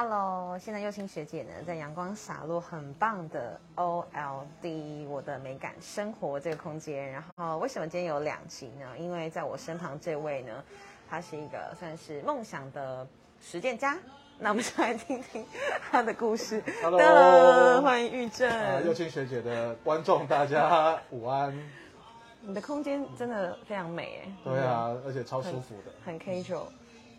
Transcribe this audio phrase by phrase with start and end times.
[0.00, 7.10] Hello，现在幼青学姐呢，在阳光洒落很棒的 OLD 我的美感生活这个空间。
[7.10, 8.96] 然后为什么今天有两集呢？
[8.96, 10.52] 因为在我身旁这位呢，
[11.10, 13.04] 他是一个算是梦想的
[13.40, 13.98] 实践家。
[14.38, 15.44] 那我们就来听听
[15.90, 16.62] 他的故事。
[16.80, 18.86] Hello 欢迎玉啊，正。
[18.86, 21.52] 幼青学姐的观众大家午安。
[22.40, 24.32] 你的空间真的非常美哎。
[24.44, 25.90] 对啊，而且超舒服的。
[26.04, 26.66] 很 casual。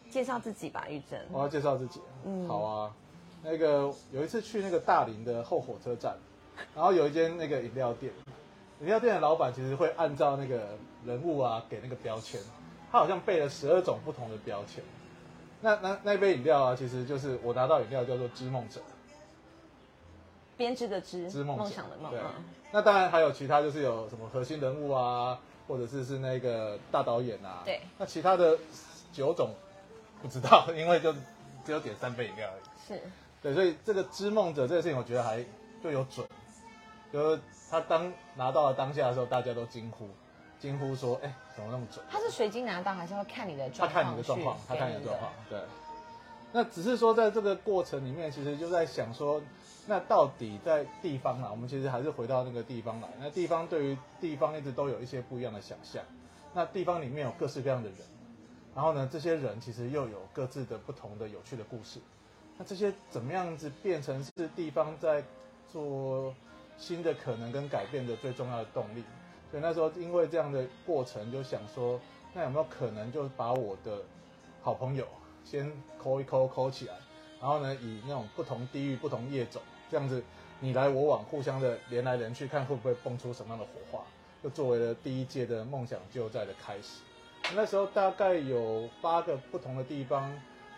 [0.09, 1.19] 介绍自己吧，玉珍。
[1.31, 2.01] 我要介绍自己。
[2.25, 2.93] 嗯好啊。
[3.41, 6.17] 那个有一次去那个大林的后火车站，
[6.75, 8.11] 然后有一间那个饮料店，
[8.81, 12.41] 饮料店的老板其实会按照那个人物啊给那个标签，
[12.91, 14.83] 他好像背了十二种不同的标签。
[15.61, 18.81] 那那那杯饮料啊，其实就是我拿到饮料叫做织梦者，
[20.57, 22.11] 编织的织，织梦梦想的梦。
[22.11, 27.63] 对嗯那当然还有其他，就是有什么核心人物啊，或者是是那个大导演啊。
[27.65, 27.81] 对。
[27.97, 28.55] 那其他的
[29.11, 29.49] 九种
[30.21, 31.13] 不知道，因为就
[31.65, 32.63] 只有点三杯饮料而已。
[32.87, 33.01] 是。
[33.41, 35.43] 对，所以这个织梦者这个事情，我觉得还
[35.81, 36.27] 就有准，
[37.11, 40.09] 就是他当拿到了当下的时候，大家都惊呼，
[40.59, 44.03] 惊呼说：“哎，怎么那么准？”他是随机拿到，还是会看你的他状况？
[44.03, 45.59] 看你的状况，他看你的状况，对。
[46.51, 49.41] 那只是说，在这个过程里面，其实就在想说，
[49.85, 53.07] 那到底在地方啊，我们其实还是回到那个地方来。
[53.19, 56.03] 那地方对于地方一直都有一些不一样的想象。
[56.53, 57.99] 那地方里面有各式各样的人，
[58.79, 61.99] 然后呢，这些人其实又有各自的不同的有趣的故事。
[62.57, 65.21] 那这些怎么样子变成是地方在
[65.69, 66.33] 做
[66.77, 69.03] 新的可能跟改变的最重要的动力？
[69.51, 71.99] 所以那时候因为这样的过程，就想说，
[72.33, 74.01] 那有没有可能就把我的
[74.61, 75.05] 好朋友
[75.43, 75.69] 先
[76.01, 76.93] 抠一抠抠起来，
[77.41, 80.23] 然后呢，以那种不同地域、不同业种这样子
[80.61, 84.05] 你来我往，互相的连来连去，看会不会蹦出什么样的火花，
[84.41, 87.01] 就作为了第一届的梦想就在的开始。
[87.55, 90.31] 那时候大概有八个不同的地方，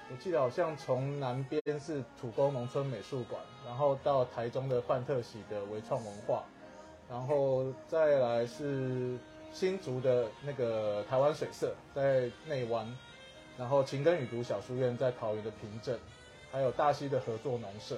[0.10, 6.44] 我记得好像从南边是土工农村美术馆，然后到台中的范特喜的微创文化，
[7.10, 9.18] 然后再来是
[9.52, 12.88] 新竹的那个台湾水社在内湾，
[13.58, 16.00] 然后情根与读小书院在桃园的平镇，
[16.54, 17.98] 还有大溪的合作农社，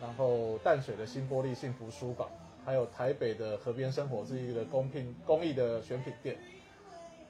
[0.00, 2.28] 然后淡水的新玻璃幸福书馆，
[2.64, 6.38] 还有台北的河边生活是一个公平公益的选品店。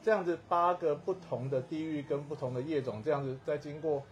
[0.03, 4.03] 这样子八个不同的地域跟不同的业种，这样子在经过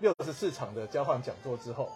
[0.00, 1.88] 六十四场的交换讲座之后，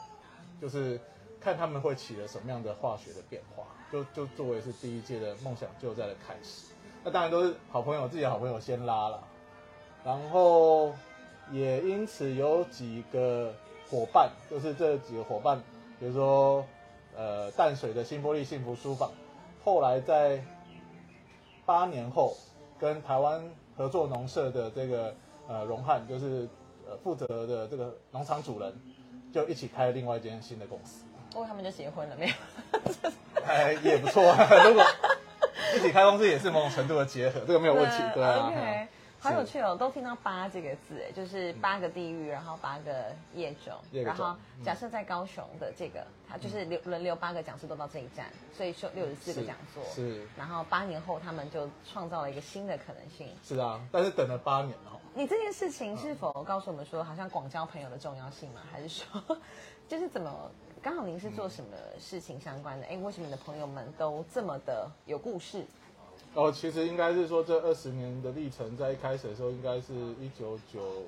[0.60, 1.00] 就是
[1.40, 6.72] 看他们会起了什么样的化学的变化，就就作为是第一届的梦想就在的开始。
[7.02, 9.22] 那当然都是好朋友，自己的好朋友先拉了，
[10.04, 10.92] 然后
[11.50, 13.54] 也因此有几个
[13.88, 15.58] 伙伴，就是这几个伙伴，
[15.98, 16.64] 比如说
[17.16, 19.10] 呃淡水的新玻璃幸福书房，
[19.64, 20.42] 后来在
[21.64, 22.36] 八年后
[22.78, 23.42] 跟台湾
[23.76, 25.14] 合作农社的这个
[25.48, 26.48] 呃荣汉，就是
[26.88, 28.72] 呃负责的这个农场主人，
[29.32, 31.04] 就一起开了另外一间新的公司。
[31.30, 32.34] 不过，他们就结婚了没有？
[33.44, 34.22] 哎，也不错。
[34.66, 34.84] 如果
[35.76, 38.52] 一起开公司也是某种程度的结合，这个没有问题， 对啊。
[39.20, 53.28] 好有趣哦，都听到八这个字，哎，就是八个地域，然后八个业种，然后假设在高雄的这个，它就是流轮流八个讲师都到这一站，所以说六十四个讲座，是然后八年后他们就创造了一个新的可能性。
[53.42, 55.00] 是啊，但是等了八年哦。
[55.14, 58.60] 你这件事情是否告诉我们说，好像广交朋友的重要性吗？
[58.70, 59.36] 还是说，
[59.88, 60.48] 就是怎么
[60.80, 62.86] 刚好您是做什么事情相关的？
[62.86, 65.66] 哎，为什么你的朋友们都这么的有故事？
[66.34, 71.02] 哦，其实应该是说这二十年的历程，在一开始的时候，应该是一九九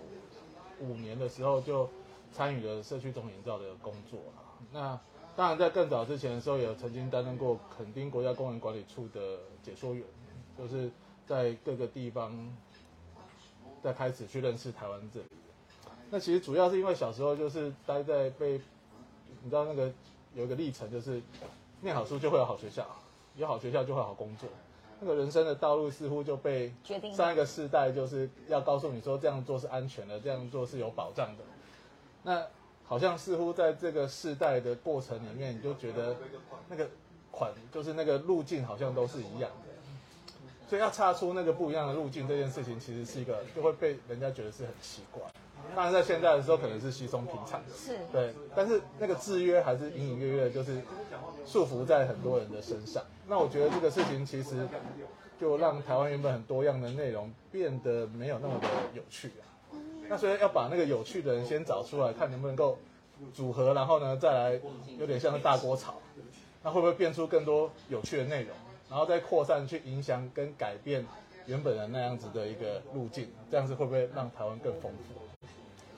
[0.81, 1.89] 五年的时候就
[2.33, 4.43] 参与了社区总营造的工作啦。
[4.73, 5.01] 那
[5.37, 10.05] 当然，在更早之前的时候，也曾经担任过垦丁国家公园管理处的解说员，
[10.59, 10.91] 就是
[11.27, 12.35] 在各个地方
[13.83, 15.27] 在开始去认识台湾这里。
[16.11, 18.61] 那其实主要是因为小时候就是待在被，
[19.43, 19.93] 你知道那个
[20.35, 21.23] 有一个历程，就是
[21.81, 22.85] 念好书就会有好学校，
[23.37, 24.49] 有好学校就会有好工作。
[25.01, 31.45] 那个人生的道路似乎就被决定上一个世代就是要告诉你说这样做是安全的，这样做是有保障的。
[32.23, 32.47] 那
[32.85, 36.17] 好像似乎在这个世代的过程里面，你就觉得
[36.69, 36.89] 那个
[37.31, 40.37] 款就是那个路径好像都是一样的，
[40.69, 45.23] 所以要岔出那个不一样的路径这件事情，其实是一个就会被人家觉得是很奇怪。
[45.75, 50.83] 当然在现在的时候可能是稀松平常的，是对，但是那个制约还是隐隐约约就是
[51.47, 53.03] 束缚在很多人的身上。
[53.29, 54.69] 那我觉得这个事情其实
[55.39, 59.75] 就让台湾原本很多样的内容变得没有那么的有趣啊。
[60.09, 62.77] 那所以要把那个有趣的人先找出来，看能不能够
[63.33, 64.61] 组合，然后呢再来
[64.99, 65.95] 有点像是大锅炒，
[66.63, 68.55] 那会不会变出更多有趣的内容，
[68.89, 71.07] 然后再扩散去影响跟改变
[71.47, 75.30] 原本的那样子的一个路径，这样子会不会让台湾更丰富？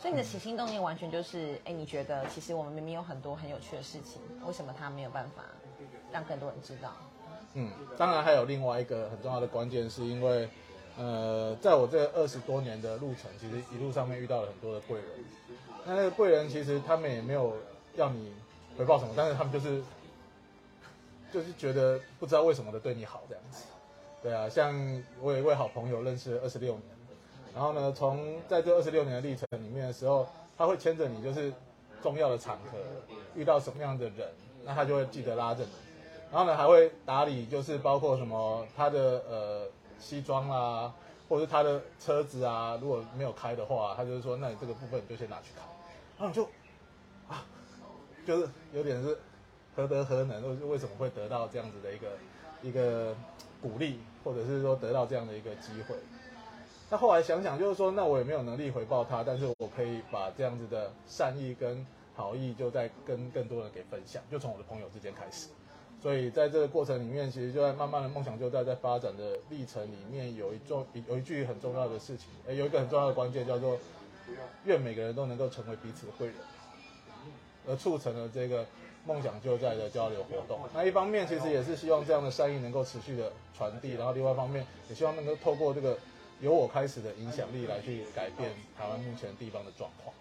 [0.02, 5.44] 所以你的起心动念完全就是，哎，你觉得其实我们明明有很多很有趣的事情，为什么他没有办法
[6.10, 6.90] 让更多人知道？
[7.54, 10.48] 嗯，当然还有另外一个很重要的关键，是因为，
[10.98, 15.06] 呃，在我这二十多年的路程，其实一路上面遇到了很多的贵人。
[15.86, 17.56] 那那个贵人其实他们也没有
[17.94, 18.32] 要你
[18.76, 19.80] 回报什么，但是他们就是
[21.32, 23.62] 就是觉得不知道为什么的对你好这样子。
[24.20, 24.74] 对啊，像
[25.20, 26.82] 我有一位好朋友认识二十六年，
[27.54, 30.26] 然后呢，从在这二十六年的历程里面的时候，
[30.56, 31.52] 他会牵着你，就是
[32.02, 32.78] 重要的场合
[33.34, 34.28] 遇到什么样的人，
[34.64, 35.70] 那他就会记得拉着你。
[36.30, 39.66] 然后呢，还会打理，就是包括什么他的呃
[39.98, 40.94] 西装啊，
[41.28, 45.60] 或者是他的车子啊，如果没有开的话，他就是说，那你这个部分就先拿去开。
[46.18, 46.44] 然后你就
[47.28, 47.44] 啊，
[48.26, 49.18] 就是有点是
[49.76, 52.08] 何德何能，为什么会得到这样子的一个
[52.62, 53.14] 一个
[53.60, 55.94] 鼓励，或者是说得到这样的一个机会？
[56.92, 65.48] 那后来想想，就是说，那我也没有能力回报他，但是我可以把这样子的善意跟好意，就在跟更多人给分享，就从我的朋友之间开始。
[66.02, 73.78] 所以在这个过程里面，其实就在慢慢的梦想就在在发展的历程里面，有一重有一句很重要的事情，有一个很重要的关键叫做，
[74.66, 76.36] 愿每个人都能够成为彼此的贵人，
[77.66, 78.66] 而促成了这个
[79.06, 80.60] 梦想就在的交流活动。
[80.74, 85.96] 那一方面其实也是希望这样的善意能够持续的传递，然后另外一方面也希望能够透过这个
[86.42, 90.12] 由我开始的影响力来去改变台湾目前地方的状况。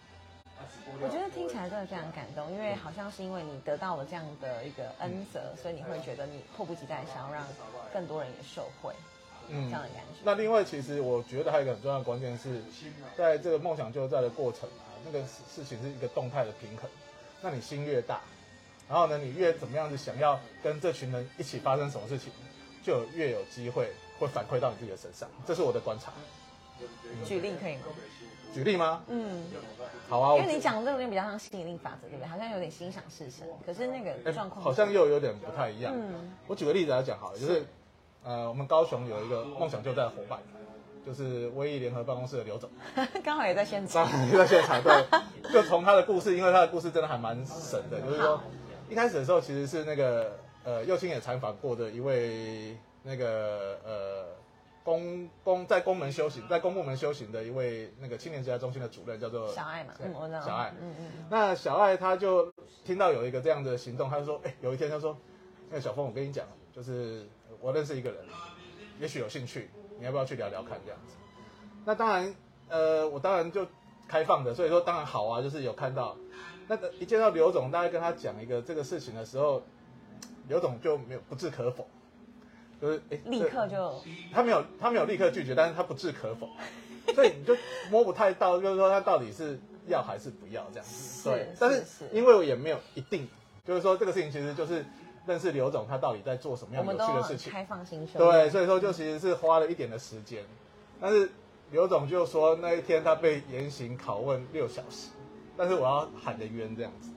[1.01, 7.43] 我觉得听起来真的非常感动，因为好像是因为你得到了这样的一个恩泽，所以你会觉得你迫不及待想要让
[7.91, 8.93] 更多人也受惠，
[9.49, 10.21] 嗯这样的感觉。
[10.23, 12.61] 那另外，其实我觉得还有一个很重要的关键是，
[13.17, 16.87] 在这个梦想就在的过程啊，那个事事情是一个动态的平衡。
[17.41, 18.21] 那你心越大，
[18.87, 22.31] 然后呢，你越怎么样子想要跟这群人一起发生什么事情，
[22.83, 23.91] 就越有机会
[24.21, 25.27] 会反馈到你自己的身上。
[25.45, 26.11] 这是我的观察。
[27.25, 27.83] 举例可以吗？
[28.53, 29.03] 举例吗？
[29.07, 29.43] 嗯，
[30.09, 32.27] 好啊，因为你讲的这个比较像吸引力法则，对不对？
[32.27, 35.93] 好像有点心想事成，可是那哎个状况好像又有点不太一样。
[35.95, 37.65] 嗯我举个例子来讲好了，就是
[38.23, 40.39] 呃，我们高雄有一个梦想就在的伙伴，
[41.05, 42.69] 就是威毅联合办公室的刘总。
[43.23, 44.09] 刚好也在现场。
[44.29, 45.05] 也在现场对，
[45.53, 48.41] 就从他的故事，因为他的故事真的还蛮神的，就是说
[48.89, 54.25] 一开始的时候其实是那个呃右青也采访过的一位那个呃
[54.83, 60.41] 公公在公门修行，在公部门修行的一位那个青年职业中心的主任叫做小爱嘛，嗯，我知道。
[60.41, 60.73] 小爱。
[60.79, 62.51] 嗯嗯那小爱他就
[62.83, 65.17] 听到有一个这样的行动，他就说，哎、有一天他说，
[65.69, 67.27] 那个小峰，我跟你讲，就是
[67.59, 68.23] 我认识一个人，
[68.99, 69.69] 也许有兴趣，
[69.99, 71.15] 你要不要去聊聊看这样子？
[71.85, 72.35] 那当然，
[72.69, 73.65] 呃，我当然就
[74.07, 76.15] 开放的，所以说当然好啊，就是有看到。
[76.67, 79.61] 那个一见到刘总，大概跟他讲一个这个事情的时候，
[80.47, 81.85] 刘总就没有不置可否，
[82.81, 84.01] 就是哎，嗯，立刻就
[84.33, 86.49] 他没有他没有立刻拒绝，但是他不置可否，
[87.13, 87.55] 所以你就
[87.91, 91.21] 摸不太到，就是说他到底是要还是不要这样子。
[91.21, 93.29] 是对，但是因为我也没有一定，
[93.63, 94.83] 就是说这个事情其实就是
[95.27, 97.51] 认识刘总他到底在做什么样有趣的事情。
[97.51, 98.19] 开放心胸。
[98.19, 100.43] 对，所以说就其实是花了一点的时间，
[100.99, 101.29] 但是
[101.69, 105.09] 刘总就说那一天他被严刑拷问六小时，
[105.55, 107.09] 但是我要喊的冤这样子。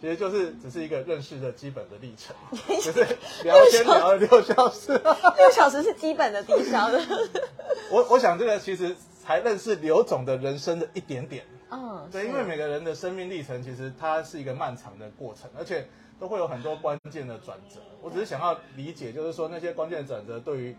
[0.00, 2.34] 其实就是只是一个认识的基本的历程，
[2.80, 3.00] 就是
[3.44, 4.92] 聊天聊了六小时。
[5.36, 7.00] 六小时是基本的低消的。
[7.90, 11.44] 我我想这个其实才认识刘总的人生的一点点。
[11.70, 15.88] 嗯，对，因为每个人的生命历程其实它是一个漫长的过程，而且
[16.20, 17.80] 都会有很多关键的转折。
[18.00, 20.76] 我只是想要理解，就是说那些关键转折对于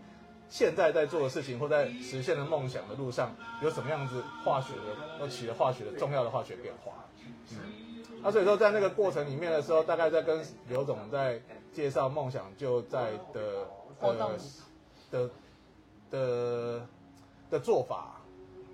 [0.48, 6.92] 现在在做的事情或在实现的梦想的路上有什么样子化学的，都起了化学的重要的化学变化。
[7.50, 7.58] 嗯，
[8.22, 11.40] 那所以说在那个过程里面的时候，大概在跟刘总在
[11.72, 13.66] 介绍梦想就在的
[13.98, 14.30] 活动。
[15.10, 15.30] 的
[16.10, 16.86] 的
[17.50, 18.20] 的做法，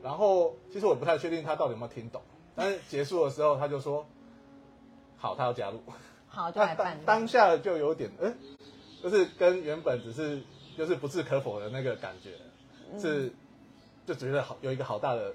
[0.02, 2.20] 然后其实我不太确定他到底有没有听懂，
[2.56, 4.04] 但是结束的时候他就说，
[5.16, 5.80] 好，他要加入。
[6.26, 8.36] 好就那来办当当下就有点，嗯、
[9.00, 10.42] 就是跟原本只是
[10.76, 12.30] 就是不置可否的那个感觉，
[12.92, 13.32] 嗯是
[14.04, 15.32] 就觉得好有一个好大的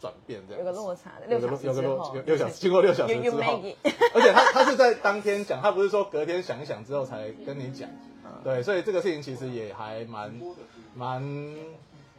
[0.00, 0.64] 转变这样。
[0.64, 1.46] 有个落差的，有个
[1.82, 3.60] 落有六小时，经过六小时之后
[4.14, 7.88] 而且他他是在当天讲，他不是说隔天想一想之后才跟你讲，
[8.24, 10.32] 嗯对，所以这个事情其实也还蛮
[10.94, 11.22] 蛮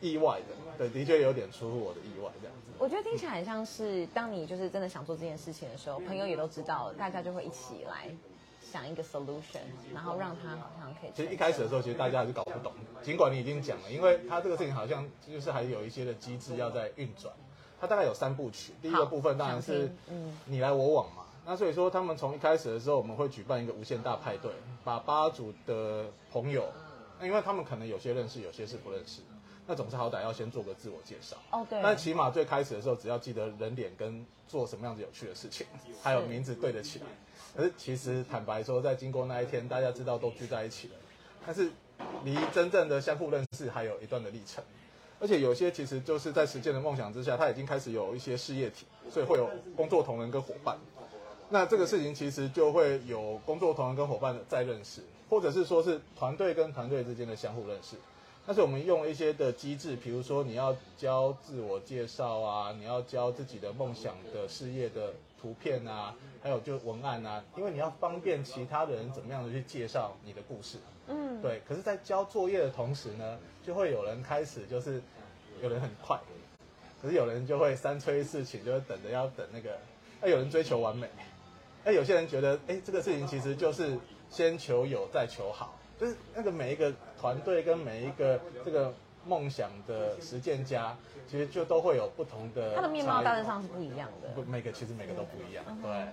[0.02, 2.72] 意外的，对，的确有点出乎我的意外这样子。
[2.80, 8.08] 我觉得听起来很像是，当你就是真的想做这件事情的时候，朋友也都知道了，大家就会一起来
[8.62, 11.12] 想一个 solution，然后让他好像可以。
[11.16, 17.34] 其实一开始的时候，其实大家还是搞不懂，尽管你已经讲了，因为他这个事情好像就是还有一些的机制要在运转。
[17.80, 21.24] 它大概有三部曲，第一个部分当然是嗯你来我往嘛。
[21.46, 24.52] 那所以说，他们从一开始的时候，我们会举办一个无限大派对，
[24.84, 26.68] 把八组的朋友，
[27.20, 29.22] 那因为他们可能有些认识，有些是不认识，
[29.66, 31.38] 那总是好歹要先做个自我介绍。
[31.52, 35.66] 哦，对，那起码最开始的时候，只要记得人脸跟做什么样子有趣的事情，
[36.04, 37.06] 还有名字对得起来。
[37.56, 40.96] 可是其实坦白说，在经过那一天，大家知道都聚在一起了，
[41.46, 41.72] 但是
[42.26, 44.62] 离真正的相互认识还有一段的历程。
[45.20, 50.78] 而且有些其实就是在实践的梦想之下，他已经开始有一些事业体，所以会有工作同仁跟伙伴。
[51.50, 57.96] 那这个事情其实就会有工作同仁跟伙伴在认识，或者是说是团队跟团队之间的相互认识。
[58.48, 70.78] 但是我们用一些的机制，比如说你要教自我介绍啊，你要教自己的梦想的事业的图片啊，还有就文案啊，因为你要方便其他的人怎么样的去介绍你的故事。
[71.08, 71.62] 嗯，对。
[71.68, 75.02] 可是，在交作业的同时呢，就会有人开始就是
[75.62, 76.18] 有人很快，
[77.02, 79.78] 可是有人就会三催四请，就会等着要等那个。
[80.22, 81.08] 那有人追求完美，
[81.84, 84.00] 那有些人觉得，哎，这个事情其实就是
[84.32, 88.94] 先求有再求好，就是那个每一个团队跟每一个这个
[89.26, 90.96] 梦想的实践家，
[91.28, 92.76] 其实就都会有不同的。
[92.76, 94.30] 他的面貌大致上是不一样的。
[94.30, 95.66] 不，每个其实每个都不一样。
[95.82, 96.08] 对。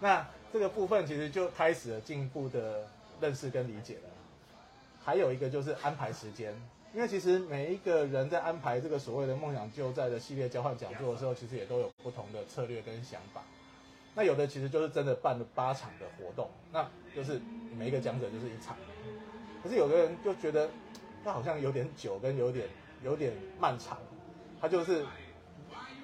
[0.00, 2.86] 那这个部分其实就开始了进一步的
[3.20, 4.10] 认识跟理解了。
[5.04, 6.54] 还有一个就是安排时间，
[6.92, 13.42] 因为其实每一个人在安排这个所谓的梦想就在的系列交换讲座的时候，其实也都有不同的策略跟想法。
[14.14, 17.40] 那有的其实就是真的办了八场的活动，那就是
[17.76, 18.76] 每一个讲者就是一场。
[19.62, 20.68] 可是有的人就觉得，
[21.24, 22.66] 他好像有点久跟有点
[23.04, 23.98] 有点漫长，
[24.60, 25.04] 他就是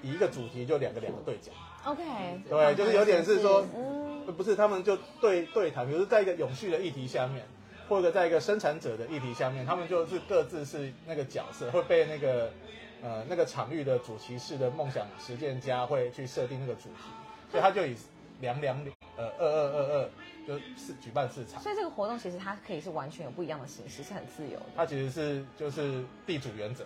[0.02, 1.54] 以一个主题就两个两个对讲。
[1.84, 2.02] OK。
[2.49, 3.64] 对，就是有点是说，
[4.37, 7.44] 不是他们就对对谈，比如在一个永续的议题下面。
[7.87, 12.50] 或者在一个生产者的议题下面，他们就是各自是那个角色，会被那个
[13.02, 17.04] 呃那个场域的主题式的梦想实践家会去设定那个主题，
[17.50, 17.94] 所以他就以
[18.40, 18.82] 两两
[19.18, 20.11] 呃二二二二
[20.46, 21.62] 就是举办市场。
[21.62, 24.66] 所以这个活动其实它可以是完全有不一样的形式，是很自由的。
[24.76, 26.84] 它其实是就是地主原则，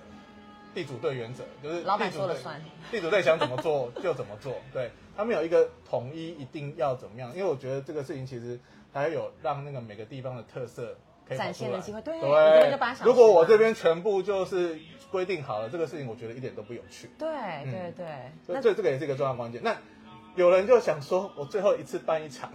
[0.75, 2.61] 地主队原则，就是老板说了算，
[2.91, 8.59] 地主队想怎么做就怎么做， 对他们有一个统一一定要怎么样，因为我觉得这个事情其实。
[8.91, 10.97] 还有让那个每个地方的特色
[11.29, 13.05] 展现的机会，对，对。
[13.05, 14.79] 如果我这边全部就是
[15.11, 17.11] 规定好了，这个事情我觉得一点都不有趣。
[17.19, 17.29] 对
[17.65, 19.61] 对对，那这这个也是一个重要关键。
[19.63, 19.77] 那
[20.37, 22.51] 有人就想说，我最后一次办一场，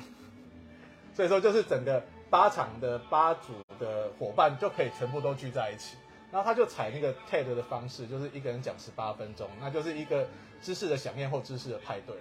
[1.13, 5.96] 所以说就是整个八场的八组的伙伴就可以全部都聚在一起，
[6.32, 10.27] 然后他就采那个 TED 的方式，就是一个人讲十八分钟，那就是一个
[10.62, 12.15] 知识的响宴或知识的派对。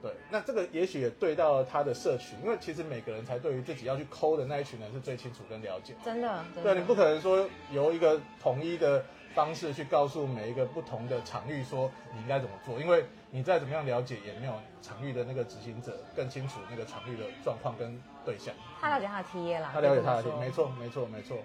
[0.00, 5.94] 对，那这个也许也对到了他的社群，因为其实每个人才对于自己要去抠的那一群人是最清楚跟了解。
[6.04, 18.54] 真的，对，你不可能说由一个统一的方式去告诉每一个不同的场域说你应该怎么做，因为你再怎么样了解，也没有场域的那个执行者更清楚那个场域的状况跟对象。
[18.80, 21.38] 他了解他的 T A 啦，他了解他的 T，没错，没错，没错。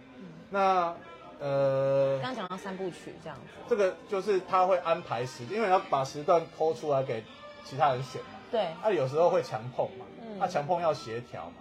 [0.50, 0.96] 那
[1.40, 7.24] 呃，刚讲到三部曲这样子，这个就是他会安排时间，因为要把时段抠出来给
[7.64, 8.30] 其他人选嘛。
[8.50, 10.06] 对，他有时候会强碰嘛，
[10.40, 11.54] 他强碰要协调嘛。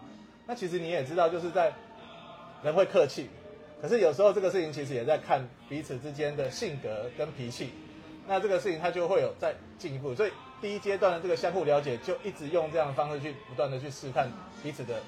[0.46, 1.72] 那其实你也知道，就是在
[2.62, 3.28] 人会客气，
[3.82, 7.74] 可是有时候这个事情其实也在看彼此之间的性格跟脾气。
[8.28, 14.28] 那这个事情他就会有再进一步，所以第一阶段的这个相互了解，就一直用这样的方式去不断的去试探
[14.66, 15.00] 彼此的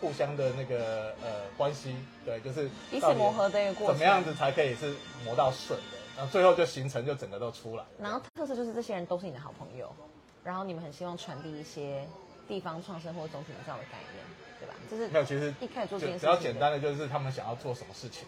[0.00, 1.94] 互相的那个呃关系，
[2.24, 4.92] 对，就是彼此磨合的一个过程，怎么样子才可以是
[5.24, 7.84] 磨到顺的，然后最后就形成就整个都出来。
[8.00, 9.94] 然后特色就是这些人都是你的好朋友。
[10.42, 12.04] 然后你们很希望传递一些
[12.48, 14.24] 地方创生或总体营造的概念，
[14.58, 14.74] 对吧？
[14.90, 18.26] 就是没有，其实一开始做这件事只要简单的就是他们想要做什么事情，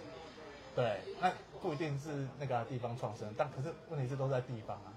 [0.76, 4.94] 对，那不一定是那个地方创生，但可是问题是都在地方啊，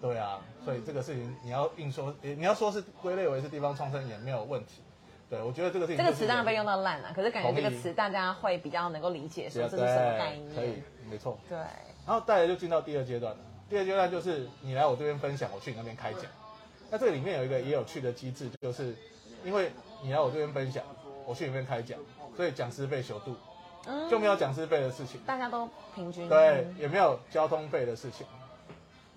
[0.00, 4.80] 对啊，所以这个事情你要硬说，你要说是归类为是地方创生也没有问题，
[5.30, 11.56] 对我觉得这个是这个词当然被用到烂了，可是感觉这个词大家会比较能够理解说这是什么概念，可以，没错，对，
[12.06, 13.38] 然后再来就进到第二阶段了，
[13.68, 16.22] 第二阶段就是你来我这边分享，我去你那边开讲。
[16.90, 18.94] 那这里面有一个也有趣的机制，就是
[19.44, 20.84] 因为你来我这边分享，
[21.26, 21.98] 我去你那边开讲，
[22.36, 23.34] 所以讲师费修度，
[24.10, 28.26] 就没有讲师费的事情，大家都平均对，也没有交通费的事情。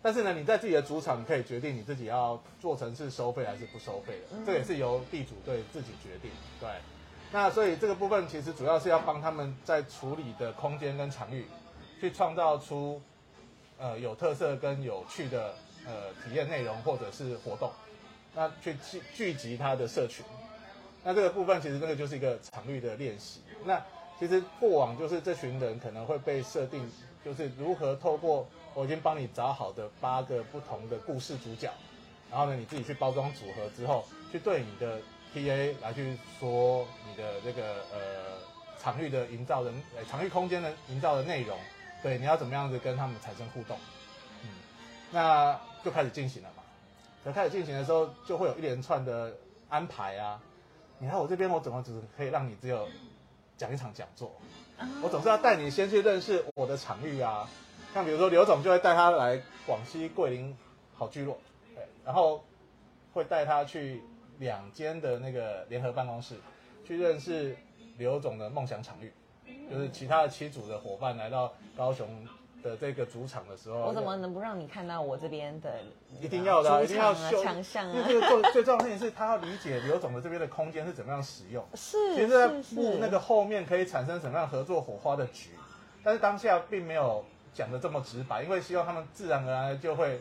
[0.02, 6.32] 但是呢，你在自己的主场，你可以决定你自己要做成是收费还是不收费的，这也是由地主队自己决定。
[6.60, 6.70] 对，
[7.32, 11.46] 那所以这个部分其实主要是要帮他们在处理的空间跟场域，
[12.00, 13.02] 去创造出
[13.78, 15.54] 呃有特色跟有趣的。
[15.86, 17.72] 呃，体验内容或者是活动，
[18.36, 20.26] 那去聚聚集他的社群，
[21.02, 23.40] 那这个部分其实这个就是一个场域的练习。
[23.64, 23.82] 那
[24.20, 26.90] 其实过往就是这群人可能会被设定，
[27.24, 31.72] 就是如何透过我已经帮你找好的八个不同的故事主角，
[32.32, 35.00] 然后呢你自己去包装组合之后，去对你的
[35.34, 38.40] TA 来去说你的这个呃
[38.80, 41.58] 场域的营造的呃场域空间的营造的内容。
[42.04, 43.76] 对，你要怎么样子跟他们产生互动？
[44.44, 44.50] 嗯，
[45.12, 46.64] 那就开始进行了嘛。
[47.24, 49.36] 可开始进行的时候，就会有一连串的
[49.68, 50.40] 安排啊。
[51.00, 52.88] 你看我这边，我怎么只可以让你只有
[53.58, 54.32] 讲一场讲座？
[55.02, 57.50] 我总是要带你先去认识我的场域啊。
[57.94, 60.56] 像比如说刘总就会带他来广西桂林
[60.94, 61.40] 好聚落，
[61.74, 62.44] 对，然后
[63.14, 64.02] 会带他去
[64.38, 66.36] 两间的那个联合办公室，
[66.86, 67.58] 去认识
[67.98, 69.12] 刘总的梦想场域，
[69.72, 72.08] 就是其他的七组的伙伴来到高雄
[72.64, 75.72] 的这个主场的时候，我怎么能不让你看到我这边的？
[76.20, 78.06] 一定要的啊，一定要秀强项因为啊！
[78.08, 81.64] 这个最 最重要的事情是，他要理解刘总的这边的空间是怎么样使用。
[81.76, 85.52] 是其实，在布那个后面可以产生什么样合作火花的局，
[86.04, 87.24] 但是当下并没有
[87.54, 90.20] 讲的这么直白，因为希望他们自然而然就会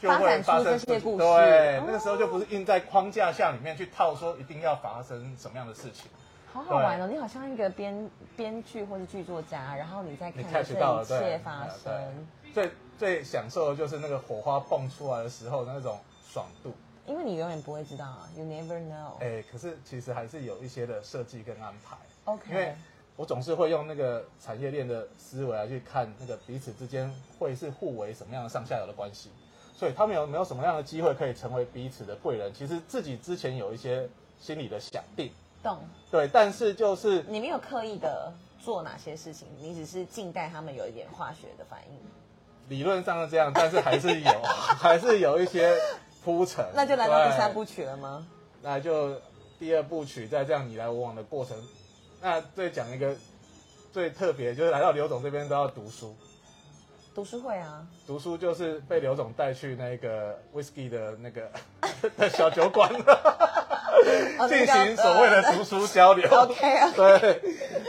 [0.00, 6.10] 就会发生这些故事对，哦那个时候就不是印在框架下里面去套说一定要发生什么样的事情，
[6.52, 7.06] 好好玩哦！
[7.06, 12.26] 你好像一个编编剧或是剧作家，然后你在你看这一对，切发生。
[12.52, 16.72] 最最享受的就是那个火花蹦出来的时候的那种爽度。
[17.06, 19.18] 因为你永远不会知道啊，You never know。
[19.20, 21.96] 哎，可是其实还是有一些的设计跟安排。
[22.24, 22.74] OK，因为
[23.16, 29.30] 我总是会用那个产业链的思维来去看那个彼此之间会是互为什么样的上下游的关系，
[29.74, 32.52] 所以他们有没有什么样的机会可以成为彼此的贵人？
[32.52, 35.78] 其实自己之前有一些心里的想定，懂。
[36.10, 41.98] 对，但是就是你没有刻意的做哪些事情，你只是静待他们有一点化学的反应，
[42.68, 44.42] 理论上是这样，但是还是有，
[44.78, 45.76] 还是有一些
[46.24, 46.64] 铺陈。
[46.74, 48.26] 那就来到第三部曲了吗？
[48.62, 49.20] 那就
[49.58, 51.56] 第二部曲，在这样你来我往的过程，
[52.20, 53.14] 那再讲一个
[53.92, 56.14] 最特别，就是来到刘总这边都要读书。
[57.12, 61.50] 读书会啊，读书就是被刘总带去那个 whisky 的那个
[62.16, 63.59] 的小酒馆，哦
[64.48, 66.28] 进行所谓的读书交流。
[66.30, 67.40] OK 啊，对，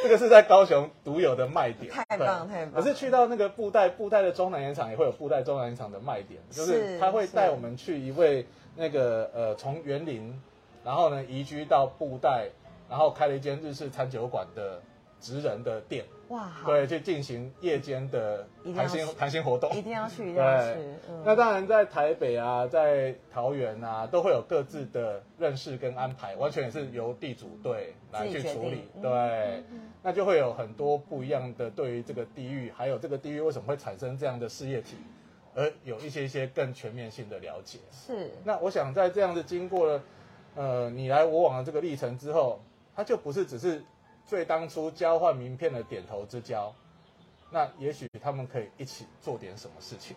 [0.04, 1.92] 这个是在高雄独有的卖点。
[1.92, 10.40] 太棒对太棒可是去到那个布袋，布袋的中南盐场也会有布袋中南盐场的卖点，就是是他会带我们去一位那个呃从园林，
[10.84, 12.48] 然后呢移居到布袋，
[12.90, 14.82] 然后开了一间日式餐酒馆的
[15.20, 19.70] 职人的店，哇，对，去进行夜间的谈心谈心活动。
[19.76, 20.84] 一定要去，一定要去对。
[21.10, 28.88] 嗯那当然，在台北啊，在桃园啊，都会有各自的认识跟安排，完全也是由地主队来去处理。
[28.96, 29.64] 嗯对，
[30.02, 34.96] 那就会有很多不一样的对于这个地域，还有这个地域为什么会产生这样的事业体，
[35.54, 37.80] 而有一些一些更全面性的了解。
[37.92, 40.04] 是那我想在这样子经过了
[40.56, 42.62] 呃你来我往的这个历程之后，
[42.96, 43.84] 它就不是只是
[44.26, 46.74] 最当初交换名片的点头之交，
[47.52, 50.16] 那也许他们可以一起做点什么事情。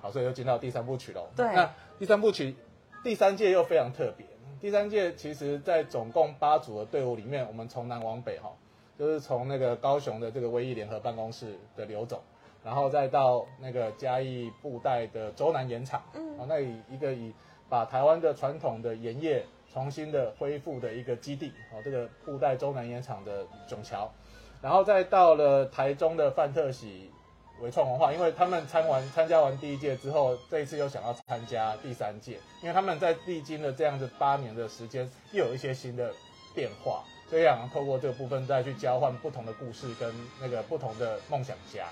[0.00, 1.26] 好，所以又进到第三部曲喽。
[1.34, 2.54] 对那第三部曲
[3.02, 4.26] 第三届又非常特别。
[4.60, 8.50] 第三届其实在总共八组的队伍里面，我们从南往北哈，
[8.98, 12.18] 就是从那个高雄的这个威毅联合办公室的刘总，
[12.64, 17.34] 然后再到那个嘉义布袋的周南盐场，嗯，那以一个以
[17.68, 19.44] 把台湾的传统的盐业
[19.76, 24.10] 重新的恢复的一个基地，哦，这个布袋周南烟厂的炯桥，
[24.62, 27.10] 然后再到了台中的范特喜
[27.60, 36.10] 微创文化，因为他们参完参加完第一届之后，这一次又想要参加第三届，因为他们在历经了这样子八年的时间，又有一些新的
[36.54, 40.10] 变化，所以想透过这个部分再去交换不同的故事跟
[40.40, 41.86] 那个不同的梦想家。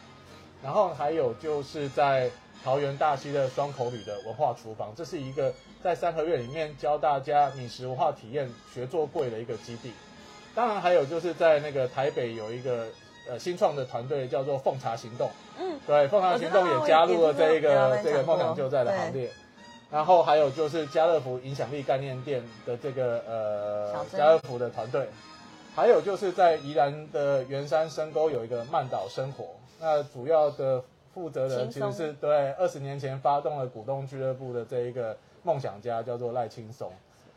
[0.63, 2.31] 然后还有就是在
[2.65, 9.93] 桃园大溪的双口旅的文化厨房，这是一个在三合院里面教大家饮食文化体验学做柜的一个基地。
[10.55, 12.87] 当然还有就是在那个台北有一个
[13.29, 19.31] 呃新创的团队叫做奉茶行动，嗯，对，奉茶行动也加入了这一个这个梦想救灾的行列。
[19.91, 25.07] 然后还有就是家乐福影响力概念店的这个呃家乐福的团队，
[25.77, 29.45] 还有就是在宜兰的圆山深沟有一个曼岛生活，
[29.81, 30.83] 那主要的
[31.15, 36.91] 负责人其实是对二十年前发动了股东俱乐部的这一个梦想家叫做赖青松。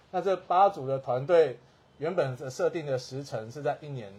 [0.09, 1.59] 那这八组的团队
[1.99, 4.11] 原本设定的时程是在一年，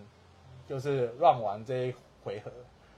[0.68, 2.50] 就是 run 完这一回合，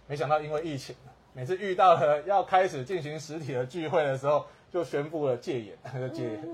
[0.06, 0.94] 没想到因为疫情，
[1.32, 6.48] 每次遇到了要开始进行实体的聚会的时候，就宣布了戒严，就 戒严，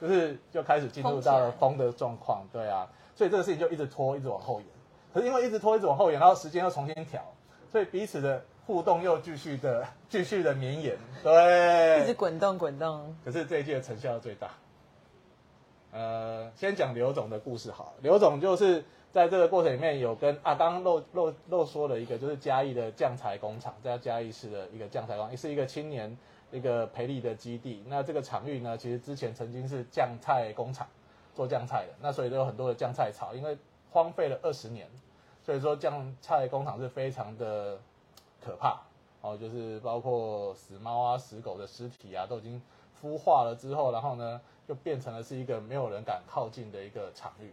[0.00, 4.68] 就是就开始进入到了封的状况，对啊，所以这个事情就一直拖，一直往后延。
[5.12, 7.22] 可是因为一直拖，一直往后延，然后时间又重新调，
[7.70, 13.16] 所以彼此的互动又继续的 继续的绵延，对，一直滚动滚动。
[13.24, 14.50] 可是这一届成效最大。
[15.92, 17.92] 呃，先讲刘总的故事好了。
[18.00, 26.16] 刘总就是在这个过程里面有跟啊，刚刚漏漏漏说了一个，就是嘉义的酱材工厂，在嘉义市的一个酱材工厂，也是一个青年
[26.50, 27.84] 一个培力的基地。
[27.88, 30.86] 那这个场域呢，其实之前曾经是酱菜工厂
[31.34, 33.58] 做酱菜的，那所以都有很多的酱菜草，因为
[33.90, 34.88] 荒废了二十年，
[35.42, 37.78] 所以说酱菜工厂是非常的
[38.44, 38.80] 可怕。
[39.20, 42.60] 哦，就是包括死猫啊、死狗的尸体啊，都已经
[43.00, 47.52] 孵化了之后，然后呢，就变成了是一个没有人敢靠近的一个场域。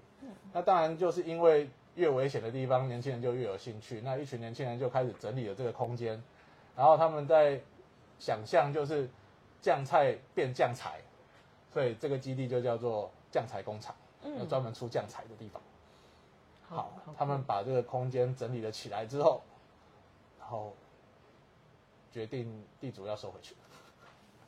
[0.52, 4.02] 那当然就是因为越危险的地方，年轻人就越有兴趣。
[4.02, 6.21] 那一群年轻人就开始整理了这个空间，
[6.75, 7.62] 然后他们在
[8.17, 9.08] 想象就是
[9.62, 10.99] 酱菜变酱材，
[11.71, 15.62] 所以这个基地就叫做酱材工厂，嗯专门出酱材的地方。
[16.67, 19.49] 好，好他们把这个空间整理了起来之后，然
[20.50, 20.76] 后
[22.12, 23.56] 决定地主要收回去。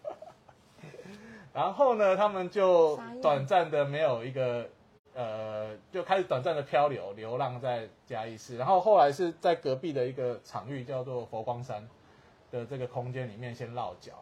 [1.54, 4.68] 然后呢，他们就短暂的没有一个
[5.14, 8.58] 呃，就开始短暂的漂流，流浪在嘉义市。
[8.58, 11.88] 然后后来是在隔壁的一个场域叫做佛光山
[12.50, 14.14] 的这个空间里面先落脚。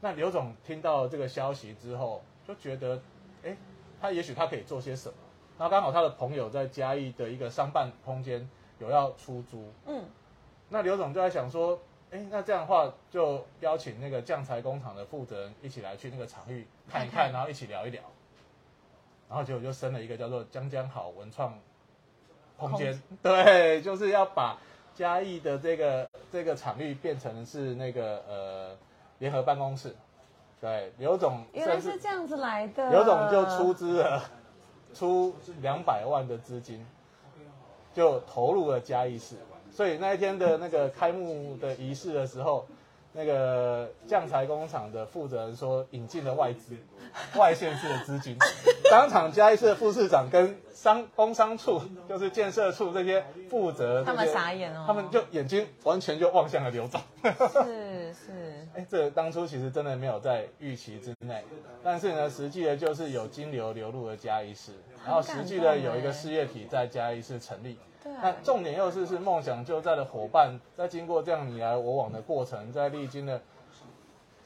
[0.00, 3.00] 那刘总听到这个消息之后，就觉得，
[3.44, 3.56] 哎，
[4.00, 5.14] 他也许他可以做些什么。
[5.56, 10.04] 那刚好他的朋友在嘉义的一个商办空间有要出租，嗯，
[10.72, 11.76] 那刘总就在想说，
[12.12, 18.00] 哎，那这样的话就邀请那个酱材工厂的负责人一起来去那个场域看一看，看看然后一起聊一聊，
[19.28, 21.58] 然后结果就生了一个叫做“江江好文创
[22.56, 24.56] 空间”，对，就是要把
[24.94, 28.76] 嘉义的这个这个场域变成是那个呃
[29.18, 29.92] 联合办公室，
[30.60, 32.90] 对，刘总原来是这样子来的。
[32.90, 34.22] 刘总就出资了，
[34.94, 36.86] 出两百万的资金，
[37.92, 39.36] 就投入了嘉义市。
[39.72, 42.66] 所以那一天的那个开幕的仪式的时候，
[43.12, 46.76] 那个酱材工厂的负责人说引进了外资，
[47.38, 48.36] 外县市的资金，
[48.90, 57.00] 当场嘉义市的副市长跟商工商处，就是建设处这些负责他们傻眼哦他们就眼睛完全就望向了刘总。
[57.22, 61.44] 是是， 哎，这个当初其实真的没有在预期之内，
[61.82, 64.72] 但是呢，实际的就是有金流流入了嘉义市，
[65.04, 67.76] 然后实际的有一个事业体在嘉义市成立。
[68.02, 73.40] 对那重点又是是梦想就在的伙伴，在经过这样你来我往的过程，在历经了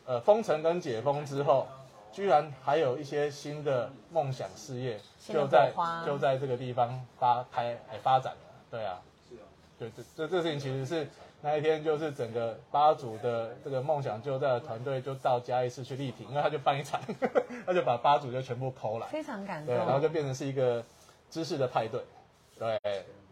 [0.06, 1.66] 呃封城跟解封之后，
[2.10, 5.72] 居然还有一些新的梦想事业就在
[6.04, 8.38] 就在这个地方发开哎发展了，
[8.70, 9.00] 对啊，
[9.78, 11.08] 对这这这事情其实是
[11.42, 17.00] 那一天就是整个八组的这个梦想就在的团队就到嘉义市去力挺，因为他就办一场，
[17.66, 20.08] 他就把八组就全部抠来，非常感对，然后就。
[20.08, 20.80] 变成是一个
[21.28, 22.00] 知识的派对。
[22.58, 22.78] 对，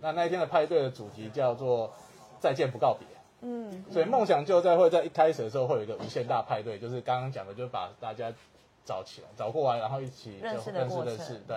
[0.01, 1.93] 那那一天的派对的主题叫做
[2.41, 3.07] “再见不告别”。
[3.45, 8.33] 嗯，所以梦想就在会在一开始的时候会有一个无限大派对，就是刚刚讲的，就是把大家
[8.85, 11.57] 找起来、找过来，然后一起就认识的认识认识，对。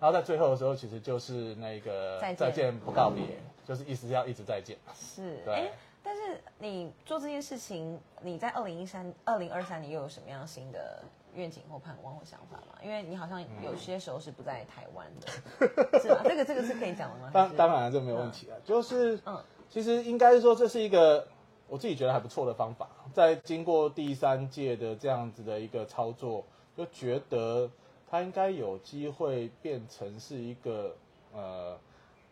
[0.00, 3.22] 然后在最后的时候，其实就是那个再见不告别，
[3.66, 4.78] 就是意思要一直再见。
[4.94, 5.38] 是。
[5.44, 11.02] 对哎，但是你做这件事情，你在二零一三、二零二三，你又有什么样新的
[11.38, 12.78] 愿景或盼望或想法吗？
[12.82, 15.28] 因为你好像有些时候是不在台湾的，
[16.02, 16.20] 是吧？
[16.24, 17.30] 这个这个是可以讲的吗？
[17.32, 21.26] 当当然这没有问题啊，就是嗯其实应该是说这是一个
[21.68, 26.44] 我自己觉得还不错的方法，在经过第三届的这样子的一个操作，
[26.76, 27.70] 就觉得
[28.10, 30.96] 它应该有机会变成是一个
[31.34, 31.78] 呃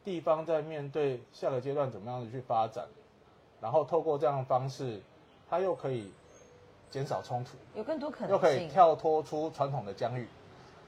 [0.04, 2.86] 地方在面对下个阶段怎么样子去发展，
[3.60, 5.00] 然后透过这样的方式，
[5.50, 6.10] 它又可以
[6.90, 8.68] 减少冲突，有更多可能又可以。
[8.68, 10.26] 跳脱出传统的疆域，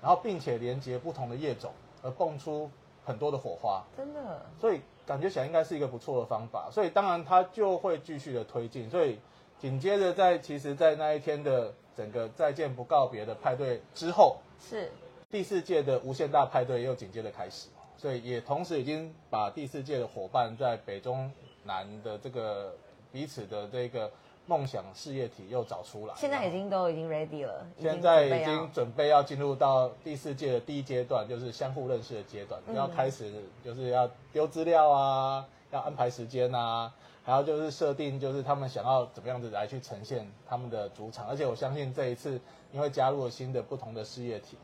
[0.01, 2.71] 然后并且连接不同的业种，而蹦出
[3.05, 3.83] 很多的火花。
[3.97, 9.19] 真的，所以感觉起来应该是一个不错的方法，所以当然它就会继续的推进，所以
[9.59, 14.91] 紧接着在其实，在那一天的整个再见不告别的派对之后，是。
[15.31, 21.31] 第四届的无限大派对又紧接着开始，所以也同时已经把第四届的伙伴在北中
[21.65, 22.75] 南的这个
[23.13, 24.11] 彼此的这个
[24.49, 32.75] 梦想事业体又找出来，现在已经都已经 ready 了，现在已经准备要进入到第四届的第一阶段，就是相互认识的阶段，嗯。
[32.75, 33.31] 要开始
[33.63, 36.91] 就是要丢资料啊，要安排时间啊，
[37.23, 42.41] 还有就是设定就是他们想要怎么样子来去呈现他们的主场，而且我相信这一次
[42.73, 44.57] 因为加入了新的不同的事业体，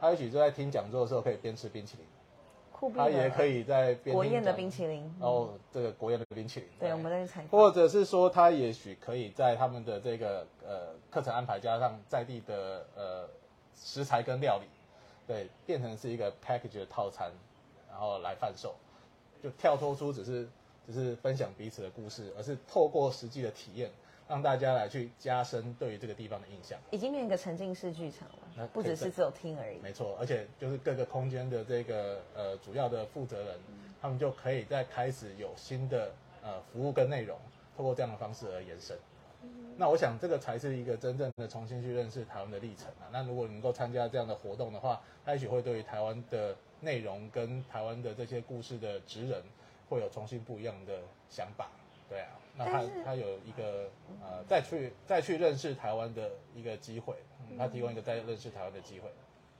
[0.00, 2.04] 他也许就在听讲座的时候可以边吃冰淇淋，
[2.78, 5.12] 酷他也可以在国宴的冰淇淋。
[5.20, 7.48] 哦，这个国宴的冰淇淋，对，我们在采访。
[7.48, 13.28] 或者是说，他也许可以在他们的这个呃课程安排加上在地的呃
[13.74, 14.66] 食材跟料理，
[15.26, 17.32] 对，变成是一个 package 的套餐，
[17.90, 18.76] 然后来贩售，
[19.42, 20.48] 就跳脱出只是
[20.86, 23.90] 只是分享彼此的故事，而是透过实际的体验，
[24.28, 26.78] 让大家来去加深对于这个地方的印象。
[26.90, 29.78] 已经变成一个沉浸式剧场那了，不只是只有听而已。
[29.78, 33.58] 没错，而且就是各个空间的这个呃主要的负责人，
[34.00, 36.12] 他们就可以在开始有新的
[36.42, 37.38] 呃服务跟内容，
[37.76, 38.96] 透过这样的方式而延伸。
[39.76, 43.06] 那我想这个才是一个真正的重新去认识台湾的历程啊。
[43.12, 49.40] 那如果你能够参加这样的活动的话，他也许会对于台湾的内容跟台湾的这些故事的职人
[49.88, 50.98] 会有重新不一样的
[51.30, 51.68] 想法。
[52.08, 53.88] 对啊，那他他有一个
[54.20, 57.14] 呃再去再去认识台湾的一个机会，
[57.56, 59.08] 他提供一个再认识台湾的机会。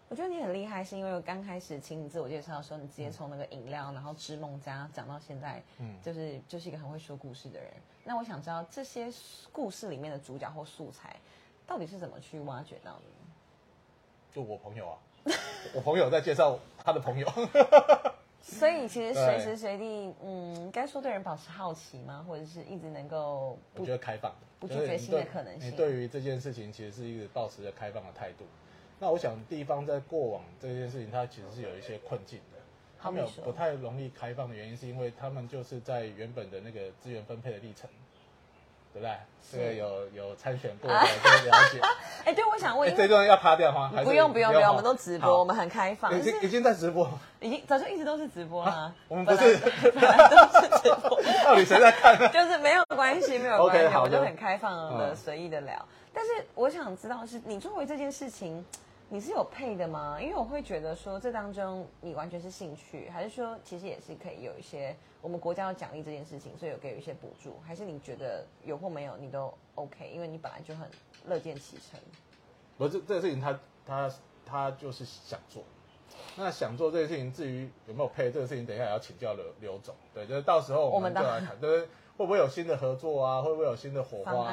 [0.09, 7.71] 我觉得你很厉害，是因为我刚开始请你自我介绍的时候，你直接从那个饮料，然后织梦家讲到现在，嗯，就是就是一个很会说故事的人。
[8.05, 9.13] 那我想知道这些
[9.53, 11.15] 故事里面的主角或素材，
[11.67, 13.03] 到底是怎么去挖掘到的？
[14.33, 14.99] 就我朋友啊，
[15.75, 17.29] 我朋友在介绍他的朋友。
[18.40, 22.24] 所以其实随时随地，嗯，该说对人保持好奇吗？
[22.27, 23.59] 或者是一直能够？
[23.74, 25.70] 我觉得开放，不拒绝新的可能性。
[25.70, 28.44] 你对于这件事情，其实是一个保持着开放的态度。
[28.98, 32.59] 那我想，地方在过往这件事情，它其实是有一些困境的。
[33.01, 37.88] 他们有不太容易开放的原因，是因为他们就是在原本的那个资源分配的历程，
[38.99, 39.13] 对不对？
[39.51, 41.81] 这个有有参选过的都了解。
[42.27, 43.91] 哎，对，我想问，这段要卡掉吗？
[44.05, 46.15] 不用不用不用，我们都直播，我们很开放。
[46.19, 47.09] 已经已经在直播，
[47.41, 48.93] 已经早就一直都是直播啦。
[49.09, 49.57] 我们不是
[49.91, 52.19] 本来都是直播， 到底谁在看？
[52.31, 55.83] 就是没有关系，没有关系，我就很开放的随意的聊。
[56.13, 58.63] 但是我想知道，是你作为这件事情。
[59.11, 60.18] 你是有配的吗？
[60.21, 70.07] 因为我会觉得说，这当中你完全是兴趣，还是说其实也是可以有一些我们国家要奖励这件事情，所以有给予一些补助，还是你觉得有或没有你都 OK？
[70.12, 70.87] 因为你本来就很
[71.27, 71.99] 乐见其成。
[72.77, 74.12] 不是这个事情，他他
[74.44, 75.62] 他就是想做。
[76.37, 79.94] 那想做这件事情，至于有没有配这个事情，等一下也要请教刘刘总。
[80.12, 81.88] 对，就是到时候我们再来谈，对，
[82.19, 83.41] 会不会有新的合作啊？
[83.41, 84.53] 会不会有新的火花？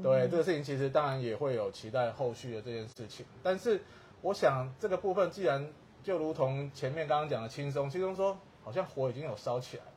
[0.00, 3.80] 对，这个事情其实当然也会有期待后续的这件事情，但是。
[4.22, 5.64] 我想这个部分，既然
[6.02, 9.90] 就如同前面刚刚讲的轻松，轻松说好像火已经有烧起来了。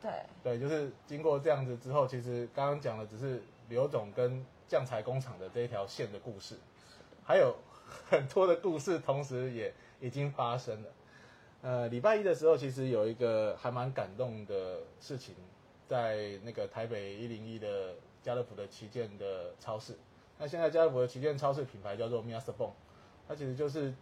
[0.00, 0.12] 对
[0.44, 6.56] 对，就是经过这样子之后，其实刚刚讲的只是刘总跟酱材工厂的这一条线的故事，
[7.24, 7.56] 还有
[8.08, 10.88] 很多的故事同时也已经发生了。
[11.62, 15.34] 呃，礼拜一的时候，其实有一个还蛮感动的事情，
[15.86, 19.94] 在那个台北一零一的家乐福的旗舰的超市。
[20.38, 22.72] 那现在家乐福的旗舰超市品牌叫做 Mister Bong。
[23.28, 23.94] 它其实就是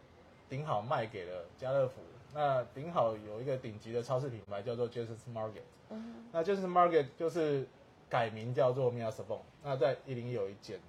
[0.49, 2.01] 顶好卖给了家乐福。
[2.35, 5.63] 那顶好有一个顶级的超市品牌叫做 Jesus Market。
[5.91, 6.27] 嗯。
[6.33, 7.67] 那 Jesus Market 就是
[8.09, 10.81] 改名叫做 Mia s a b o n 那在一零一有一间。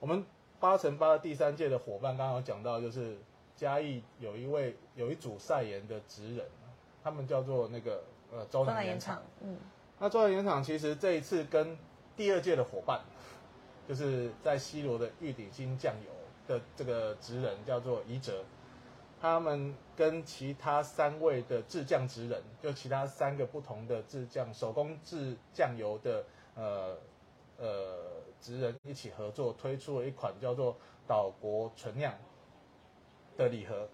[0.00, 0.24] 我们
[0.58, 3.18] 八乘八的第三届的伙伴刚刚有讲到，就是
[3.54, 6.46] 嘉义有一位有一组赛盐的职人，
[7.02, 9.22] 他们叫做那个呃周南盐厂。
[9.42, 9.56] 嗯。
[10.04, 11.78] 那周南盐厂其实这一次跟
[12.14, 13.00] 第二届的伙伴，
[13.88, 16.12] 就是在西罗的玉鼎新酱油。
[16.46, 18.44] 的这个职人叫做宜哲，
[19.18, 26.22] 他们跟其他三位的制酱职人，就其他三个不同的制酱手工制酱油的
[26.54, 26.98] 呃
[27.56, 27.96] 呃
[28.42, 32.12] 职人一起合作，推出了一款叫做岛国纯酿
[33.38, 33.88] 的礼盒，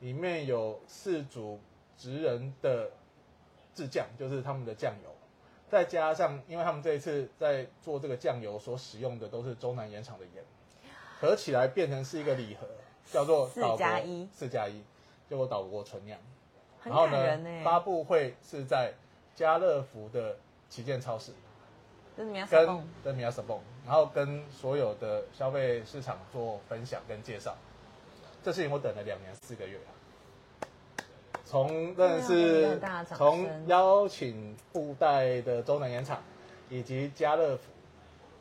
[0.00, 1.60] 里面有四组
[1.96, 2.90] 职人的
[3.72, 5.14] 制酱，就是他们的酱油，
[5.74, 10.44] 再加上因为他们这一次在做这个酱油所使用的都是中南盐厂的盐。
[11.18, 12.68] 合起来变成是一个礼盒，
[13.10, 14.84] 叫做四加一，四加一，
[15.28, 16.16] 叫做岛国纯酿。
[16.84, 18.92] 然后呢，发布会是在
[19.34, 20.36] 家乐福的
[20.68, 21.32] 旗舰超市，
[22.14, 27.56] 跟米亚斯蹦，然后跟所有的消费市场做分享跟介绍。
[28.44, 29.76] 这事情我等了两年四个月
[31.54, 32.80] 从认识，
[33.14, 36.20] 从邀请布袋的中南盐场
[36.68, 37.70] 以及家乐福。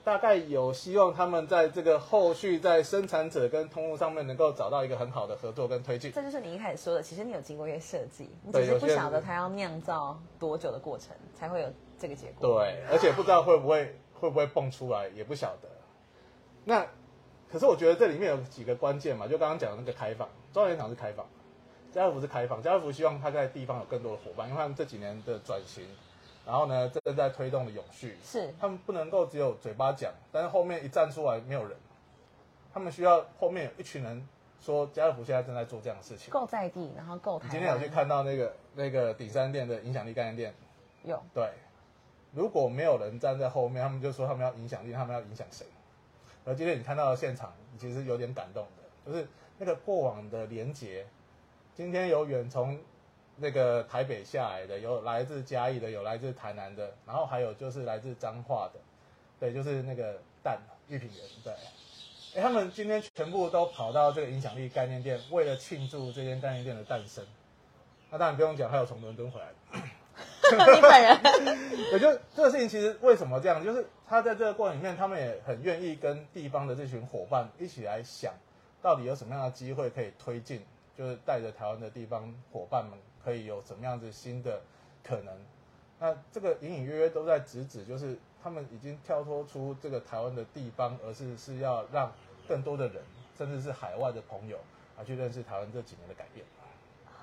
[0.03, 6.11] 大概有希望，他们在这个后续在生产者跟通路上面能够找到一个很好的合作跟推进。
[6.11, 12.61] 这就是你一开始说的，其实你有经过一些设计，你只是不晓得它要酿造多久的过程才会有这个结果。
[12.61, 15.69] 对，而且不知道会不会会不会蹦出来，也不晓得。
[16.65, 16.83] 那
[17.51, 21.23] 可是我觉得这里面有几个关键嘛，就刚刚讲的那个开放，中原厂是开放，
[21.93, 25.85] 家乐福是开放，家乐福希望它在地方有更多的伙伴，因为他们这几年的转型。
[26.45, 31.77] 然后呢，正在推动的永续，是他们不能够只有嘴巴讲，但是后面一站出来没有人，
[32.73, 34.27] 他们需要后面有一群人
[34.59, 37.39] 说家乐福现在正在做这样的事情，够在地，然后够。
[37.41, 40.53] 你今天有去看到那个那个顶山店的影响力概念店？
[41.05, 41.17] 有。
[41.33, 41.49] 对，
[42.33, 45.65] 如果没有人站在后面，他们就说他们要影响力，他们要影响谁？
[46.43, 49.25] 而今天你看到的现场，其实有点感动的，就是
[49.57, 51.07] 那个过往的连结，
[51.75, 52.79] 今天有远从。
[53.35, 58.79] 那个台北下来的有来自嘉义的，有来自台南的，然后还有就是来自彰化的，
[59.39, 61.51] 对，就是那个蛋玉品人，对，
[62.35, 67.25] 哎，他们今天全部都跑到这个影响力概念店，为了庆祝这间概念店的诞生。
[68.11, 78.31] 那当然不用讲，还有从伦敦回来的，你本人， 也就这个事情其实为什么这样，就是他在这个过程里面，他们也很愿意跟地方的这群伙伴一起来想，
[78.79, 80.63] 到底有什么样的机会可以推进，
[80.97, 82.97] 就是带着台湾的地方伙伴们。
[83.23, 84.59] 可以有什么样子新的
[85.01, 85.33] 可能？
[85.97, 92.11] 那这个隐隐约约都在直指，就是他们已经跳脱出这个台湾的地方，而是是要让
[92.49, 93.01] 更多的人，
[93.37, 94.57] 甚至是海外的朋友
[94.97, 96.45] 啊，去认识台湾这几年的改变。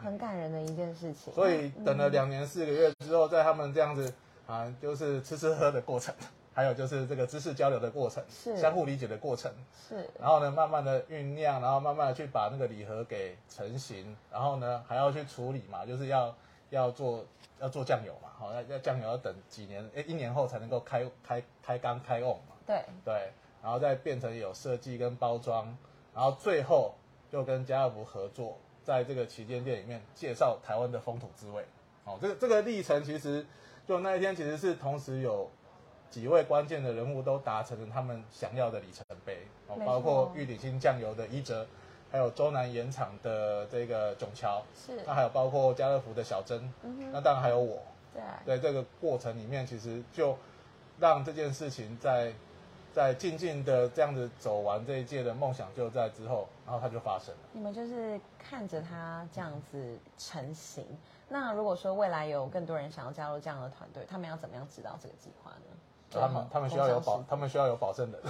[0.03, 1.31] 很感人的一件事情。
[1.35, 4.11] 所以等了两年四个月之后，在他们这样子
[4.47, 6.15] 啊，就是吃吃喝喝的过程，
[6.53, 8.57] 还有就是这个知识交流的过程，是。
[8.57, 9.53] 相互理解的过程，
[9.89, 10.09] 是。
[10.19, 16.35] 然后呢，慢慢的酝酿，然后慢慢的去把那个礼盒给成型，然后呢还要去处理嘛，就是要
[16.71, 17.25] 要做
[17.61, 23.33] 要做酱油嘛，好，要要酱油要等几年，诶，一年后才能够开开开缸开瓮嘛，对，对，
[23.63, 25.77] 然后再变成有设计跟包装，
[26.15, 26.95] 然后最后
[27.31, 31.65] 就跟家乐福合作，在这个旗舰店里面介绍台湾的风土滋味。
[32.05, 33.47] 哦，这个这个历程其实
[33.87, 35.49] 就那一天其实是同时有
[36.11, 41.65] 几位关键的人物都达成了他们想要的里程碑，哦包括玉鼎新酱油的伊哲，
[42.11, 47.81] 还有周南盐场的这个炯桥，是，那还有包括家乐福的小珍，嗯哼，那当然还有我，
[48.13, 50.37] 对，在这个过程里面，其实就
[50.99, 52.33] 让这件事情在
[52.93, 57.41] 在静静的这样子走完这一届的梦想就在之后，然后它就发生了。
[57.53, 60.85] 你们就是看着它这样子成型。
[61.29, 65.77] 那如果说未来有更多人想要加入这样的团队，他们要怎么样知道这个计划呢？
[66.11, 68.21] 他们他们需要有保，他们们需要有保证人。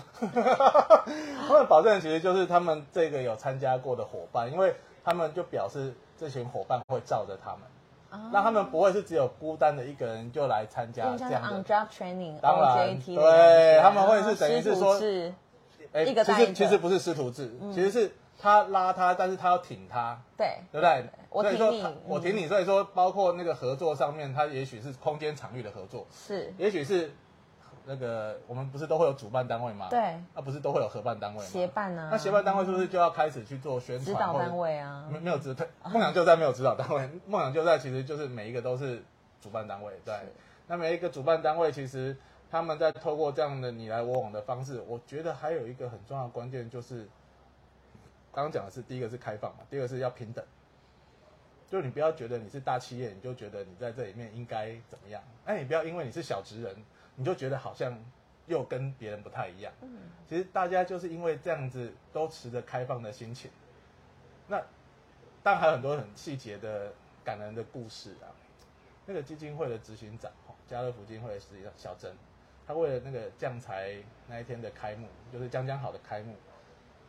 [1.48, 11.64] 他们保证人其实就是他们这个有参加过的伙伴，因为他们就表示这群伙伴会罩着他们，那他们不会是只有孤单的一个人就来参加这样 on 的。
[11.64, 15.00] job training 当然对他们会是等于是说
[15.92, 21.04] 哎其实其实不是师徒制，其实是他拉他，但是他要挺他，对对不对？
[21.30, 22.46] 我所以说他挺你嗯我挺你。
[22.46, 27.12] 所以说，包括那个合作上面，他也许是空间场域的合作，是，也许是
[27.86, 31.46] 那个我们不是都会有主办单位吗？，对那不是都会有合办单位吗？
[31.46, 34.04] 协办啊，那协办单位是不是就要开始去做宣传？
[34.04, 39.02] 指导单位啊，没没有指导，梦想就在没有指导单位， 梦想就在其实就是每一个都是
[39.40, 40.14] 主办单位，对。
[40.66, 42.16] 那每一个主办单位其实
[42.50, 47.08] 他们在透过这样的你来我往的方式，我觉得还有一个很重要的关键就是，
[48.32, 50.44] 刚刚讲的是第一个是开放嘛，第二个是要平等。
[51.68, 55.22] 就你不要觉得你是大企业，你就觉得你在这里面应该怎么样？
[55.44, 56.74] 哎，你不要因为你是小职人，
[57.20, 58.02] 你就觉得好像
[58.46, 59.70] 又跟别人不太一样。
[59.82, 59.90] 嗯，
[60.26, 63.50] 其实大家就是因为这样子都持着开放的心情，
[64.48, 64.56] 那
[65.42, 68.32] 当然还有很多很细节的感人的故事啊。
[69.04, 72.16] 那个基金会的执行长，哦家乐福基金会的执行长小珍，
[72.66, 76.34] 他为了那个将才那一天的开幕，就是将将好的开幕，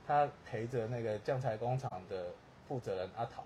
[0.06, 2.34] 他陪着那个将才工厂的
[2.67, 3.45] 负责人阿桃，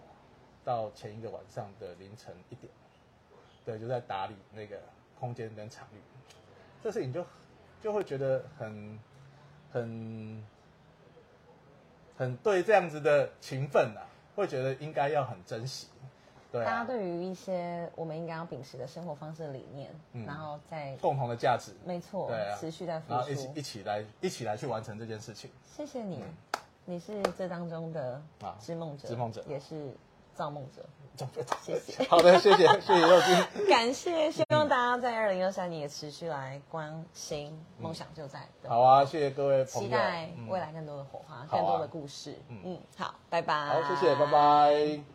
[0.63, 2.71] 到前一个晚上的凌晨一点，
[3.63, 4.82] 对，就在打理那个
[5.19, 5.99] 空间跟场域，
[6.86, 7.26] 这事情就
[7.82, 9.00] 就会觉得很
[9.71, 10.45] 很
[12.15, 15.88] 很对这样子的情分啊，会觉得应该要很珍惜，
[16.52, 20.28] 对大家啊，对于一些我们应该要秉持的生活方式理念，嗯。
[20.28, 23.62] 然后再共同的价值，没错对啊，持续在付然后一起一。
[23.63, 25.50] 起来一起来去完成这件事情。
[25.63, 26.24] 谢谢你，
[26.86, 29.43] 你是这当中的啊织梦者，织梦者。
[29.48, 29.89] 也是
[30.36, 30.86] 造梦者。
[31.62, 33.67] 谢谢好的，谢谢谢谢 耀军。
[33.69, 38.69] 感谢，希望大家在二零二三年也持续来关心梦想就在的。
[38.69, 39.88] 好啊，谢谢各位朋友。
[39.88, 42.38] 期待嗯未来更多的火花，更多的故事。
[42.49, 43.82] 嗯嗯，好，拜拜。
[43.82, 44.25] 好，谢谢，拜。
[44.25, 45.14] 拜。